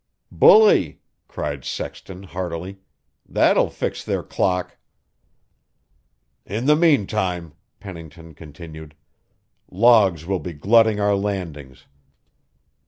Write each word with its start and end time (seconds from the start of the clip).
"Bully!" 0.31 0.99
cried 1.27 1.63
Sexton 1.63 2.23
heartily. 2.23 2.79
"That 3.29 3.55
will 3.55 3.69
fix 3.69 4.03
their 4.03 4.23
clock." 4.23 4.77
"In 6.43 6.65
the 6.65 6.75
meantime," 6.75 7.53
Pennington 7.79 8.33
continued, 8.33 8.95
"logs 9.69 10.25
will 10.25 10.39
be 10.39 10.53
glutting 10.53 10.99
our 10.99 11.15
landings. 11.15 11.85